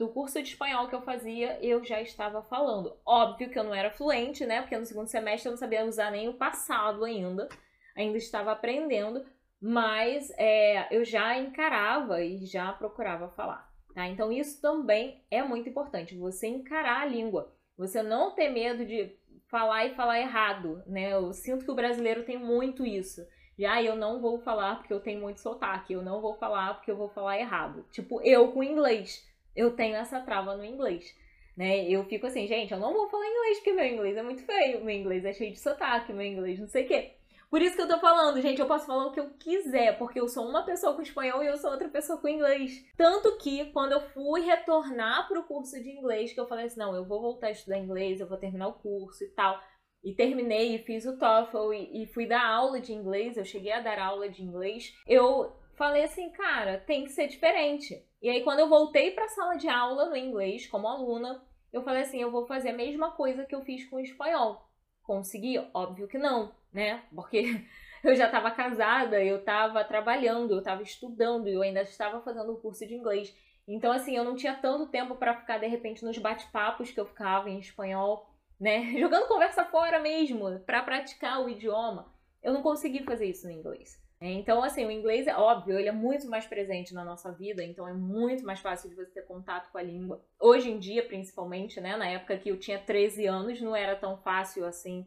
do 0.00 0.08
curso 0.08 0.42
de 0.42 0.48
espanhol 0.48 0.88
que 0.88 0.94
eu 0.94 1.02
fazia, 1.02 1.58
eu 1.62 1.84
já 1.84 2.00
estava 2.00 2.42
falando. 2.42 2.96
Óbvio 3.04 3.50
que 3.50 3.58
eu 3.58 3.62
não 3.62 3.74
era 3.74 3.90
fluente, 3.90 4.46
né? 4.46 4.62
Porque 4.62 4.78
no 4.78 4.86
segundo 4.86 5.08
semestre 5.08 5.46
eu 5.46 5.50
não 5.50 5.58
sabia 5.58 5.84
usar 5.84 6.10
nem 6.10 6.26
o 6.26 6.38
passado 6.38 7.04
ainda. 7.04 7.50
Ainda 7.94 8.16
estava 8.16 8.50
aprendendo, 8.50 9.22
mas 9.60 10.32
é, 10.38 10.88
eu 10.90 11.04
já 11.04 11.36
encarava 11.36 12.24
e 12.24 12.46
já 12.46 12.72
procurava 12.72 13.28
falar. 13.28 13.70
Tá? 13.94 14.08
Então, 14.08 14.32
isso 14.32 14.58
também 14.62 15.22
é 15.30 15.42
muito 15.42 15.68
importante, 15.68 16.16
você 16.16 16.46
encarar 16.46 17.02
a 17.02 17.06
língua. 17.06 17.54
Você 17.76 18.02
não 18.02 18.34
ter 18.34 18.48
medo 18.48 18.86
de 18.86 19.14
falar 19.50 19.84
e 19.84 19.94
falar 19.94 20.18
errado, 20.18 20.82
né? 20.86 21.12
Eu 21.12 21.30
sinto 21.34 21.66
que 21.66 21.70
o 21.70 21.76
brasileiro 21.76 22.24
tem 22.24 22.38
muito 22.38 22.86
isso. 22.86 23.20
De, 23.58 23.66
ah, 23.66 23.82
eu 23.82 23.96
não 23.96 24.18
vou 24.18 24.38
falar 24.38 24.76
porque 24.76 24.94
eu 24.94 25.00
tenho 25.00 25.20
muito 25.20 25.40
sotaque, 25.40 25.92
eu 25.92 26.00
não 26.00 26.22
vou 26.22 26.36
falar 26.36 26.72
porque 26.72 26.90
eu 26.90 26.96
vou 26.96 27.10
falar 27.10 27.38
errado. 27.38 27.84
Tipo, 27.90 28.22
eu 28.22 28.50
com 28.52 28.64
inglês, 28.64 29.28
eu 29.54 29.74
tenho 29.74 29.96
essa 29.96 30.20
trava 30.20 30.56
no 30.56 30.64
inglês. 30.64 31.14
Né? 31.56 31.88
Eu 31.88 32.04
fico 32.04 32.26
assim, 32.26 32.46
gente, 32.46 32.72
eu 32.72 32.78
não 32.78 32.92
vou 32.92 33.08
falar 33.08 33.26
inglês 33.26 33.58
porque 33.58 33.72
meu 33.72 33.86
inglês 33.86 34.16
é 34.16 34.22
muito 34.22 34.42
feio, 34.42 34.84
meu 34.84 34.94
inglês 34.94 35.24
é 35.24 35.32
cheio 35.32 35.52
de 35.52 35.60
sotaque, 35.60 36.12
meu 36.12 36.24
inglês 36.24 36.58
não 36.58 36.68
sei 36.68 36.84
o 36.84 36.88
quê. 36.88 37.14
Por 37.50 37.60
isso 37.60 37.74
que 37.74 37.82
eu 37.82 37.88
tô 37.88 37.98
falando, 37.98 38.40
gente, 38.40 38.60
eu 38.60 38.66
posso 38.66 38.86
falar 38.86 39.06
o 39.06 39.12
que 39.12 39.18
eu 39.18 39.28
quiser, 39.30 39.98
porque 39.98 40.20
eu 40.20 40.28
sou 40.28 40.48
uma 40.48 40.64
pessoa 40.64 40.94
com 40.94 41.02
espanhol 41.02 41.42
e 41.42 41.48
eu 41.48 41.58
sou 41.58 41.72
outra 41.72 41.88
pessoa 41.88 42.20
com 42.20 42.28
inglês. 42.28 42.86
Tanto 42.96 43.36
que 43.38 43.64
quando 43.72 43.90
eu 43.90 44.00
fui 44.00 44.42
retornar 44.42 45.26
pro 45.26 45.42
curso 45.42 45.82
de 45.82 45.90
inglês, 45.90 46.32
que 46.32 46.38
eu 46.38 46.46
falei 46.46 46.66
assim, 46.66 46.78
não, 46.78 46.94
eu 46.94 47.04
vou 47.04 47.20
voltar 47.20 47.48
a 47.48 47.50
estudar 47.50 47.76
inglês, 47.76 48.20
eu 48.20 48.28
vou 48.28 48.38
terminar 48.38 48.68
o 48.68 48.74
curso 48.74 49.24
e 49.24 49.28
tal. 49.30 49.60
E 50.04 50.14
terminei 50.14 50.76
e 50.76 50.84
fiz 50.84 51.04
o 51.04 51.18
TOEFL 51.18 51.74
e, 51.74 52.04
e 52.04 52.06
fui 52.06 52.24
dar 52.24 52.46
aula 52.46 52.80
de 52.80 52.92
inglês, 52.92 53.36
eu 53.36 53.44
cheguei 53.44 53.72
a 53.72 53.80
dar 53.80 53.98
aula 53.98 54.28
de 54.28 54.44
inglês. 54.44 54.94
Eu 55.04 55.52
falei 55.80 56.04
assim, 56.04 56.30
cara, 56.30 56.78
tem 56.78 57.04
que 57.04 57.10
ser 57.10 57.26
diferente. 57.26 58.06
E 58.20 58.28
aí 58.28 58.44
quando 58.44 58.60
eu 58.60 58.68
voltei 58.68 59.12
para 59.12 59.24
a 59.24 59.28
sala 59.28 59.56
de 59.56 59.68
aula 59.68 60.10
no 60.10 60.16
inglês 60.16 60.66
como 60.66 60.86
aluna, 60.86 61.42
eu 61.72 61.82
falei 61.82 62.02
assim, 62.02 62.20
eu 62.20 62.30
vou 62.30 62.46
fazer 62.46 62.70
a 62.70 62.76
mesma 62.76 63.12
coisa 63.12 63.46
que 63.46 63.54
eu 63.54 63.62
fiz 63.62 63.88
com 63.88 63.96
o 63.96 64.00
espanhol. 64.00 64.68
Consegui? 65.02 65.58
Óbvio 65.72 66.06
que 66.06 66.18
não 66.18 66.52
né? 66.72 67.02
Porque 67.14 67.64
eu 68.02 68.14
já 68.14 68.26
estava 68.26 68.50
casada, 68.50 69.22
eu 69.22 69.38
estava 69.38 69.84
trabalhando, 69.84 70.52
eu 70.52 70.58
estava 70.58 70.82
estudando, 70.82 71.48
eu 71.48 71.62
ainda 71.62 71.82
estava 71.82 72.20
fazendo 72.20 72.52
o 72.52 72.60
curso 72.60 72.86
de 72.86 72.94
inglês. 72.94 73.34
Então, 73.68 73.92
assim, 73.92 74.16
eu 74.16 74.24
não 74.24 74.34
tinha 74.34 74.54
tanto 74.54 74.90
tempo 74.90 75.14
para 75.16 75.38
ficar, 75.38 75.58
de 75.58 75.66
repente, 75.66 76.04
nos 76.04 76.18
bate-papos 76.18 76.90
que 76.90 76.98
eu 76.98 77.06
ficava 77.06 77.48
em 77.48 77.58
espanhol, 77.58 78.28
né? 78.58 78.94
Jogando 78.98 79.28
conversa 79.28 79.64
fora 79.64 80.00
mesmo, 80.00 80.58
para 80.60 80.82
praticar 80.82 81.40
o 81.40 81.48
idioma. 81.48 82.12
Eu 82.42 82.52
não 82.52 82.62
consegui 82.62 83.04
fazer 83.04 83.26
isso 83.26 83.46
no 83.46 83.52
inglês. 83.52 84.00
Então, 84.22 84.62
assim, 84.62 84.84
o 84.84 84.90
inglês 84.90 85.26
é 85.26 85.34
óbvio, 85.34 85.78
ele 85.78 85.88
é 85.88 85.92
muito 85.92 86.28
mais 86.28 86.46
presente 86.46 86.92
na 86.92 87.02
nossa 87.02 87.32
vida, 87.32 87.64
então 87.64 87.88
é 87.88 87.94
muito 87.94 88.44
mais 88.44 88.60
fácil 88.60 88.90
de 88.90 88.94
você 88.94 89.10
ter 89.12 89.22
contato 89.22 89.72
com 89.72 89.78
a 89.78 89.82
língua. 89.82 90.22
Hoje 90.38 90.70
em 90.70 90.78
dia, 90.78 91.06
principalmente, 91.06 91.80
né? 91.80 91.96
Na 91.96 92.06
época 92.06 92.36
que 92.36 92.50
eu 92.50 92.58
tinha 92.58 92.78
13 92.78 93.24
anos, 93.24 93.62
não 93.62 93.74
era 93.74 93.96
tão 93.96 94.18
fácil 94.18 94.66
assim. 94.66 95.06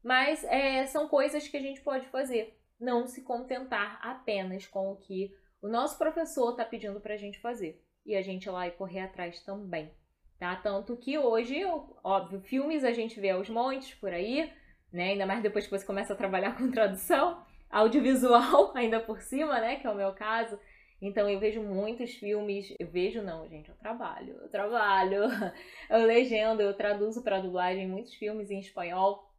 Mas 0.00 0.44
é, 0.44 0.86
são 0.86 1.08
coisas 1.08 1.48
que 1.48 1.56
a 1.56 1.60
gente 1.60 1.80
pode 1.80 2.06
fazer. 2.06 2.56
Não 2.78 3.08
se 3.08 3.22
contentar 3.22 3.98
apenas 4.00 4.64
com 4.64 4.92
o 4.92 4.96
que 4.96 5.34
o 5.60 5.66
nosso 5.66 5.98
professor 5.98 6.50
está 6.50 6.64
pedindo 6.64 7.00
para 7.00 7.14
a 7.14 7.18
gente 7.18 7.40
fazer. 7.40 7.82
E 8.04 8.14
a 8.14 8.22
gente 8.22 8.44
ir 8.44 8.50
lá 8.50 8.68
e 8.68 8.70
correr 8.70 9.00
atrás 9.00 9.40
também. 9.40 9.90
Tá? 10.38 10.54
Tanto 10.54 10.96
que 10.96 11.18
hoje, 11.18 11.64
óbvio, 12.04 12.40
filmes 12.42 12.84
a 12.84 12.92
gente 12.92 13.18
vê 13.18 13.30
aos 13.30 13.48
montes 13.48 13.92
por 13.94 14.12
aí, 14.12 14.52
né? 14.92 15.10
Ainda 15.10 15.26
mais 15.26 15.42
depois 15.42 15.64
que 15.64 15.76
você 15.76 15.84
começa 15.84 16.12
a 16.12 16.16
trabalhar 16.16 16.54
com 16.56 16.70
tradução 16.70 17.44
audiovisual 17.70 18.72
ainda 18.76 19.00
por 19.00 19.20
cima, 19.20 19.60
né? 19.60 19.76
Que 19.76 19.86
é 19.86 19.90
o 19.90 19.94
meu 19.94 20.12
caso. 20.12 20.58
Então 21.00 21.28
eu 21.28 21.38
vejo 21.38 21.62
muitos 21.62 22.14
filmes, 22.14 22.74
eu 22.78 22.88
vejo 22.88 23.22
não, 23.22 23.46
gente, 23.48 23.68
eu 23.68 23.76
trabalho, 23.76 24.38
eu 24.40 24.48
trabalho, 24.48 25.24
eu 25.90 26.06
legendo, 26.06 26.62
eu 26.62 26.74
traduzo 26.74 27.22
para 27.22 27.40
dublagem 27.40 27.86
muitos 27.86 28.14
filmes 28.14 28.50
em 28.50 28.58
espanhol, 28.58 29.30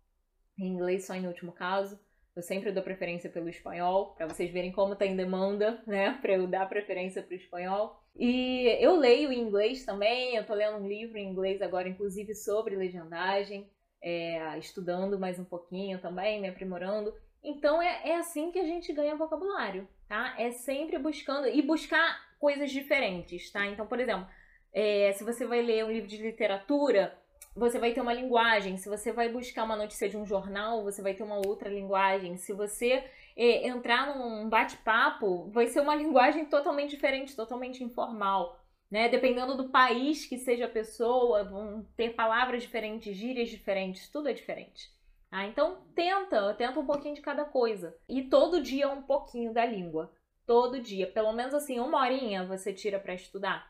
em 0.57 0.67
inglês 0.67 1.05
só 1.05 1.15
em 1.15 1.27
último 1.27 1.51
caso. 1.51 1.99
Eu 2.35 2.43
sempre 2.43 2.71
dou 2.71 2.83
preferência 2.83 3.31
pelo 3.31 3.49
espanhol, 3.49 4.13
para 4.13 4.27
vocês 4.27 4.51
verem 4.51 4.71
como 4.71 4.95
tá 4.95 5.07
em 5.07 5.15
demanda, 5.15 5.81
né, 5.87 6.19
para 6.21 6.33
eu 6.33 6.45
dar 6.45 6.69
preferência 6.69 7.23
para 7.23 7.33
o 7.33 7.37
espanhol. 7.37 7.99
E 8.15 8.77
eu 8.79 8.95
leio 8.95 9.31
em 9.31 9.39
inglês 9.39 9.83
também, 9.83 10.35
eu 10.35 10.45
tô 10.45 10.53
lendo 10.53 10.77
um 10.77 10.87
livro 10.87 11.17
em 11.17 11.27
inglês 11.27 11.61
agora, 11.63 11.89
inclusive 11.89 12.35
sobre 12.35 12.75
legendagem, 12.75 13.67
é, 14.01 14.57
estudando 14.59 15.19
mais 15.19 15.39
um 15.39 15.43
pouquinho 15.43 15.99
também, 15.99 16.39
me 16.39 16.47
aprimorando. 16.47 17.11
Então 17.47 17.81
é, 17.81 18.09
é 18.09 18.15
assim 18.17 18.51
que 18.51 18.59
a 18.59 18.65
gente 18.65 18.91
ganha 18.91 19.15
vocabulário, 19.15 19.87
tá? 20.05 20.35
É 20.37 20.51
sempre 20.51 20.99
buscando 20.99 21.47
e 21.47 21.61
buscar 21.61 22.19
coisas 22.37 22.69
diferentes, 22.69 23.49
tá? 23.49 23.65
Então, 23.65 23.87
por 23.87 24.01
exemplo, 24.01 24.27
é, 24.73 25.13
se 25.13 25.23
você 25.23 25.45
vai 25.45 25.61
ler 25.61 25.85
um 25.85 25.91
livro 25.91 26.09
de 26.09 26.17
literatura, 26.17 27.17
você 27.55 27.79
vai 27.79 27.93
ter 27.93 28.01
uma 28.01 28.13
linguagem. 28.13 28.75
Se 28.75 28.89
você 28.89 29.13
vai 29.13 29.29
buscar 29.29 29.63
uma 29.63 29.77
notícia 29.77 30.09
de 30.09 30.17
um 30.17 30.25
jornal, 30.25 30.83
você 30.83 31.01
vai 31.01 31.13
ter 31.13 31.23
uma 31.23 31.37
outra 31.37 31.69
linguagem. 31.69 32.35
Se 32.35 32.51
você 32.51 33.01
é, 33.37 33.65
entrar 33.65 34.13
num 34.13 34.49
bate-papo, 34.49 35.49
vai 35.49 35.67
ser 35.67 35.79
uma 35.79 35.95
linguagem 35.95 36.45
totalmente 36.47 36.91
diferente, 36.91 37.33
totalmente 37.33 37.81
informal. 37.81 38.59
Né? 38.91 39.07
Dependendo 39.07 39.55
do 39.55 39.69
país 39.69 40.25
que 40.25 40.37
seja 40.37 40.65
a 40.65 40.69
pessoa, 40.69 41.45
vão 41.45 41.87
ter 41.95 42.13
palavras 42.13 42.61
diferentes, 42.61 43.15
gírias 43.15 43.49
diferentes, 43.49 44.09
tudo 44.09 44.27
é 44.27 44.33
diferente. 44.33 44.96
Ah, 45.29 45.45
então 45.45 45.83
tenta, 45.93 46.53
tenta 46.53 46.79
um 46.79 46.85
pouquinho 46.85 47.15
de 47.15 47.21
cada 47.21 47.45
coisa. 47.45 47.97
E 48.07 48.23
todo 48.23 48.61
dia 48.61 48.89
um 48.89 49.01
pouquinho 49.01 49.53
da 49.53 49.65
língua. 49.65 50.11
Todo 50.45 50.81
dia. 50.81 51.07
Pelo 51.11 51.33
menos 51.33 51.53
assim, 51.53 51.79
uma 51.79 52.01
horinha 52.01 52.45
você 52.45 52.73
tira 52.73 52.99
para 52.99 53.13
estudar. 53.13 53.69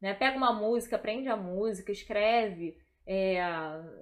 Né? 0.00 0.14
Pega 0.14 0.36
uma 0.36 0.52
música, 0.52 0.96
aprende 0.96 1.28
a 1.28 1.36
música, 1.36 1.90
escreve, 1.90 2.76
é, 3.06 3.40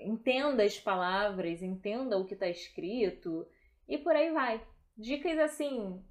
entenda 0.00 0.64
as 0.64 0.78
palavras, 0.78 1.62
entenda 1.62 2.18
o 2.18 2.25
que 2.25 2.34
está 2.34 2.48
escrito 2.48 3.46
e 3.88 3.96
por 3.96 4.14
aí 4.14 4.32
vai. 4.32 4.60
Dicas 4.96 5.38
assim, 5.38 6.02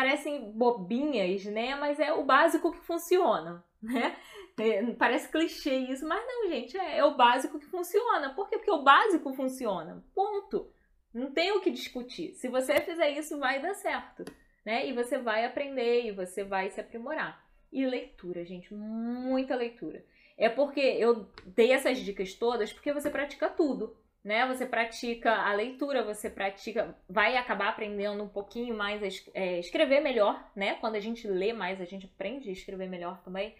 parecem 0.00 0.50
bobinhas, 0.52 1.44
né? 1.44 1.74
Mas 1.74 2.00
é 2.00 2.10
o 2.10 2.24
básico 2.24 2.72
que 2.72 2.78
funciona, 2.78 3.62
né? 3.82 4.16
É, 4.58 4.82
parece 4.92 5.30
clichê 5.30 5.74
isso, 5.74 6.06
mas 6.06 6.22
não, 6.26 6.48
gente, 6.48 6.76
é, 6.76 6.98
é, 6.98 7.04
o 7.04 7.16
básico 7.16 7.58
que 7.58 7.66
funciona. 7.66 8.34
Por 8.34 8.48
quê? 8.48 8.56
Porque 8.56 8.70
o 8.70 8.82
básico 8.82 9.32
funciona. 9.32 10.02
Ponto. 10.14 10.70
Não 11.12 11.30
tem 11.32 11.52
o 11.52 11.60
que 11.60 11.70
discutir. 11.70 12.34
Se 12.34 12.48
você 12.48 12.80
fizer 12.80 13.10
isso, 13.10 13.38
vai 13.38 13.60
dar 13.60 13.74
certo, 13.74 14.24
né? 14.64 14.86
E 14.86 14.92
você 14.92 15.18
vai 15.18 15.44
aprender 15.44 16.06
e 16.06 16.12
você 16.12 16.44
vai 16.44 16.70
se 16.70 16.80
aprimorar. 16.80 17.44
E 17.72 17.84
leitura, 17.84 18.44
gente, 18.44 18.72
muita 18.72 19.54
leitura. 19.54 20.04
É 20.36 20.48
porque 20.48 20.80
eu 20.80 21.28
dei 21.44 21.72
essas 21.72 21.98
dicas 21.98 22.34
todas 22.34 22.72
porque 22.72 22.92
você 22.92 23.10
pratica 23.10 23.48
tudo 23.48 23.96
né? 24.24 24.46
Você 24.46 24.66
pratica 24.66 25.32
a 25.32 25.52
leitura, 25.52 26.04
você 26.04 26.28
pratica, 26.28 26.96
vai 27.08 27.36
acabar 27.36 27.68
aprendendo 27.68 28.22
um 28.22 28.28
pouquinho 28.28 28.76
mais 28.76 29.02
a 29.02 29.08
é, 29.34 29.58
escrever 29.58 30.00
melhor, 30.00 30.50
né? 30.54 30.74
Quando 30.74 30.96
a 30.96 31.00
gente 31.00 31.26
lê 31.26 31.52
mais, 31.52 31.80
a 31.80 31.84
gente 31.84 32.06
aprende 32.06 32.48
a 32.48 32.52
escrever 32.52 32.88
melhor 32.88 33.22
também. 33.22 33.54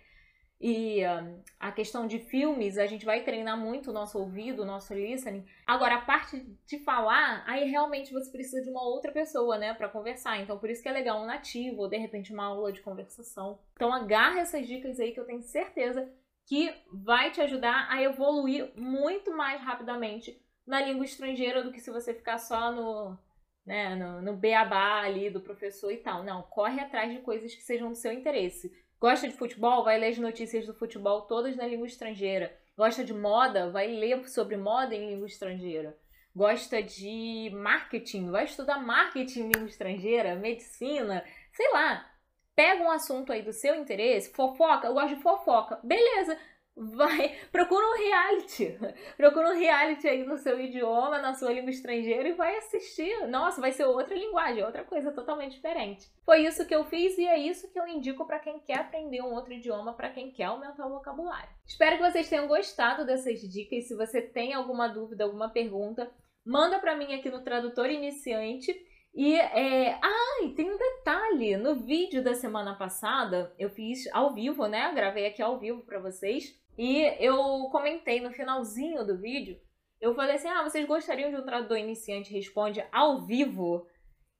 E 0.61 1.02
um, 1.07 1.43
a 1.59 1.73
questão 1.73 2.07
de 2.07 2.19
filmes, 2.19 2.76
a 2.76 2.85
gente 2.85 3.07
vai 3.07 3.25
treinar 3.25 3.57
muito 3.57 3.88
o 3.88 3.95
nosso 3.95 4.19
ouvido, 4.19 4.62
o 4.62 4.67
nosso 4.67 4.93
listening. 4.93 5.47
Agora, 5.67 5.95
a 5.95 6.00
parte 6.02 6.38
de 6.67 6.79
falar, 6.81 7.43
aí 7.47 7.71
realmente 7.71 8.12
você 8.12 8.31
precisa 8.31 8.61
de 8.61 8.69
uma 8.69 8.83
outra 8.83 9.11
pessoa, 9.11 9.57
né, 9.57 9.73
para 9.73 9.88
conversar. 9.88 10.38
Então, 10.38 10.59
por 10.59 10.69
isso 10.69 10.83
que 10.83 10.88
é 10.90 10.93
legal 10.93 11.23
um 11.23 11.25
nativo, 11.25 11.81
ou 11.81 11.88
de 11.88 11.97
repente 11.97 12.31
uma 12.31 12.45
aula 12.45 12.71
de 12.71 12.83
conversação. 12.83 13.59
Então, 13.73 13.90
agarra 13.90 14.40
essas 14.40 14.67
dicas 14.67 15.00
aí 15.00 15.12
que 15.12 15.21
eu 15.21 15.25
tenho 15.25 15.40
certeza 15.40 16.12
que 16.47 16.75
vai 16.93 17.31
te 17.31 17.40
ajudar 17.40 17.87
a 17.88 18.02
evoluir 18.02 18.71
muito 18.76 19.35
mais 19.35 19.62
rapidamente 19.62 20.38
na 20.71 20.81
língua 20.81 21.05
estrangeira 21.05 21.62
do 21.62 21.73
que 21.73 21.81
se 21.81 21.91
você 21.91 22.15
ficar 22.15 22.39
só 22.39 22.71
no, 22.71 23.19
né, 23.67 23.97
no, 23.97 24.23
no 24.23 24.37
beabá 24.37 25.03
ali 25.03 25.29
do 25.29 25.41
professor 25.41 25.91
e 25.91 25.97
tal. 25.97 26.23
Não, 26.23 26.43
corre 26.43 26.81
atrás 26.81 27.12
de 27.12 27.19
coisas 27.19 27.53
que 27.53 27.62
sejam 27.62 27.89
do 27.89 27.97
seu 27.97 28.12
interesse. 28.12 28.73
Gosta 29.00 29.27
de 29.29 29.35
futebol? 29.35 29.83
Vai 29.83 29.99
ler 29.99 30.09
as 30.09 30.19
notícias 30.19 30.67
do 30.67 30.75
futebol 30.75 31.23
todas 31.23 31.57
na 31.57 31.67
língua 31.67 31.87
estrangeira. 31.87 32.57
Gosta 32.77 33.05
de 33.05 33.12
moda? 33.12 33.71
Vai 33.71 33.89
ler 33.89 34.29
sobre 34.29 34.57
moda 34.57 34.95
em 34.95 35.11
língua 35.11 35.27
estrangeira. 35.27 35.99
Gosta 36.35 36.81
de 36.81 37.50
marketing? 37.53 38.31
Vai 38.31 38.45
estudar 38.45 38.79
marketing 38.79 39.41
em 39.41 39.53
língua 39.53 39.69
estrangeira, 39.69 40.37
medicina, 40.37 41.25
sei 41.53 41.69
lá. 41.73 42.09
Pega 42.55 42.83
um 42.83 42.91
assunto 42.91 43.33
aí 43.33 43.43
do 43.43 43.53
seu 43.53 43.75
interesse, 43.75 44.33
fofoca, 44.33 44.87
eu 44.87 44.95
gosto 44.95 45.17
de 45.17 45.23
fofoca. 45.23 45.81
Beleza, 45.83 46.39
vai, 46.77 47.37
procura 47.53 47.87
um 47.87 47.97
reality. 47.97 48.79
Procura 49.17 49.50
um 49.50 49.59
reality 49.59 50.09
aí 50.09 50.25
no 50.25 50.39
seu 50.39 50.61
idioma, 50.61 51.19
na 51.19 51.35
sua 51.35 51.53
língua 51.53 51.71
estrangeira 51.71 52.29
e 52.29 52.35
vai 52.35 52.57
assistir. 52.57 53.27
Nossa, 53.29 53.61
vai 53.61 53.73
ser 53.73 53.85
outra 53.85 54.15
linguagem, 54.15 54.65
outra 54.65 54.85
coisa 54.85 55.12
totalmente 55.12 55.57
diferente. 55.57 56.09
Foi 56.25 56.45
isso 56.47 56.67
que 56.67 56.75
eu 56.75 56.85
fiz 56.85 57.19
e 57.19 57.27
é 57.27 57.39
isso 57.39 57.71
que 57.73 57.79
eu 57.79 57.87
indico 57.87 58.27
para 58.27 58.39
quem 58.39 58.61
quer 58.61 58.79
aprender 58.79 59.21
um 59.23 59.35
outro 59.35 59.53
idioma, 59.53 59.95
para 59.95 60.11
quem 60.11 60.31
quer 60.31 60.45
aumentar 60.45 60.87
o 60.87 60.91
vocabulário. 60.91 61.50
Espero 61.67 61.97
que 61.97 62.11
vocês 62.11 62.29
tenham 62.29 62.49
gostado 62.49 63.05
dessas 63.05 63.41
dicas. 63.41 63.89
Se 63.89 63.95
você 63.95 64.23
tem 64.23 64.55
alguma 64.55 64.89
dúvida, 64.89 65.25
alguma 65.25 65.50
pergunta, 65.50 66.11
manda 66.45 66.79
para 66.79 66.97
mim 66.97 67.15
aqui 67.15 67.31
no 67.31 67.43
tradutor 67.43 67.91
iniciante. 67.91 68.75
E 69.14 69.35
é... 69.35 69.99
ah, 70.02 70.45
e 70.45 70.55
tem 70.55 70.71
um 70.71 70.79
detalhe, 70.79 71.57
no 71.57 71.75
vídeo 71.75 72.23
da 72.23 72.35
semana 72.35 72.75
passada, 72.75 73.52
eu 73.59 73.69
fiz 73.69 74.07
ao 74.12 74.33
vivo, 74.33 74.67
né? 74.67 74.88
Eu 74.88 74.95
gravei 74.95 75.26
aqui 75.26 75.43
ao 75.43 75.59
vivo 75.59 75.83
para 75.83 75.99
vocês. 75.99 76.59
E 76.79 77.02
eu 77.19 77.69
comentei 77.71 78.21
no 78.21 78.33
finalzinho 78.33 79.05
do 79.05 79.19
vídeo, 79.19 79.61
eu 80.00 80.14
falei 80.14 80.37
assim: 80.37 80.49
ah, 80.49 80.62
vocês 80.62 80.87
gostariam 80.87 81.31
de 81.31 81.37
um 81.37 81.45
tradutor 81.45 81.76
iniciante 81.76 82.33
responde 82.33 82.83
ao 82.90 83.26
vivo? 83.26 83.87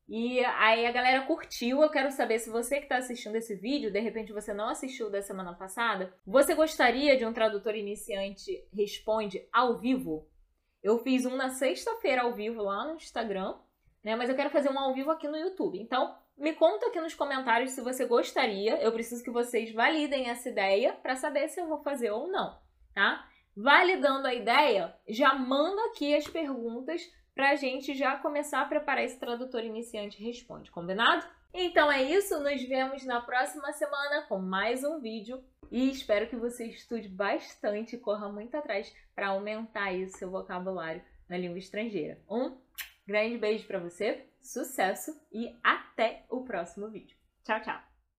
E 0.09 0.45
aí 0.45 0.87
a 0.87 0.91
galera 0.91 1.27
curtiu. 1.27 1.83
Eu 1.83 1.91
quero 1.91 2.11
saber 2.11 2.39
se 2.39 2.51
você 2.51 2.79
que 2.79 2.85
está 2.85 2.97
assistindo 2.97 3.37
esse 3.37 3.55
vídeo, 3.55 3.93
de 3.93 4.01
repente 4.01 4.33
você 4.33 4.53
não 4.53 4.69
assistiu 4.69 5.11
da 5.11 5.23
semana 5.23 5.55
passada, 5.55 6.13
você 6.27 6.55
gostaria 6.55 7.17
de 7.17 7.25
um 7.25 7.33
tradutor 7.33 7.77
iniciante 7.77 8.67
responde 8.73 9.47
ao 9.53 9.79
vivo? 9.79 10.27
Eu 10.83 10.99
fiz 10.99 11.27
um 11.27 11.37
na 11.37 11.51
sexta-feira 11.51 12.23
ao 12.23 12.35
vivo 12.35 12.63
lá 12.63 12.87
no 12.87 12.95
Instagram, 12.95 13.55
né? 14.03 14.17
Mas 14.17 14.29
eu 14.29 14.37
quero 14.37 14.51
fazer 14.51 14.71
um 14.71 14.79
ao 14.79 14.95
vivo 14.95 15.11
aqui 15.11 15.29
no 15.29 15.37
YouTube. 15.37 15.79
Então, 15.79 16.15
me 16.37 16.55
conta 16.55 16.87
aqui 16.87 17.01
nos 17.01 17.15
comentários 17.15 17.73
se 17.73 17.81
você 17.81 18.07
gostaria. 18.07 18.77
Eu 18.81 18.93
preciso 18.93 19.23
que 19.23 19.31
vocês 19.31 19.73
validem 19.73 20.29
essa 20.29 20.49
ideia 20.49 20.93
para 20.93 21.17
saber 21.17 21.49
se 21.49 21.61
eu 21.61 21.67
vou 21.67 21.83
fazer 21.83 22.11
ou 22.11 22.29
não, 22.29 22.59
tá? 22.95 23.27
Validando 23.57 24.27
a 24.27 24.35
ideia, 24.35 24.95
já 25.09 25.35
manda 25.35 25.85
aqui 25.87 26.15
as 26.15 26.27
perguntas 26.27 27.11
para 27.35 27.51
a 27.51 27.57
gente 27.57 27.95
já 27.95 28.17
começar 28.17 28.63
a 28.63 28.67
preparar 28.67 29.05
esse 29.05 29.19
tradutor 29.19 29.65
iniciante 29.65 30.23
responde, 30.23 30.71
combinado? 30.71 31.27
Então 31.53 31.91
é 31.91 32.03
isso, 32.03 32.39
nos 32.41 32.63
vemos 32.63 33.05
na 33.05 33.21
próxima 33.21 33.73
semana 33.73 34.23
com 34.23 34.39
mais 34.39 34.85
um 34.85 35.01
vídeo 35.01 35.43
e 35.71 35.91
espero 35.91 36.29
que 36.29 36.37
você 36.37 36.67
estude 36.67 37.09
bastante 37.09 37.97
e 37.97 37.99
corra 37.99 38.29
muito 38.29 38.57
atrás 38.57 38.95
para 39.15 39.29
aumentar 39.29 39.85
aí 39.85 40.05
o 40.05 40.11
seu 40.11 40.31
vocabulário 40.31 41.03
na 41.29 41.37
língua 41.37 41.59
estrangeira. 41.59 42.21
Um 42.31 42.57
grande 43.11 43.37
beijo 43.37 43.67
para 43.67 43.81
você 43.81 44.27
Sucesso 44.41 45.21
e 45.31 45.59
até 45.63 46.25
o 46.31 46.43
próximo 46.45 46.89
vídeo. 46.89 47.17
Tchau, 47.45 47.61
tchau! 47.61 47.90